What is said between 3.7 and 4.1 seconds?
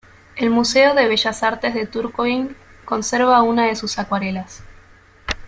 sus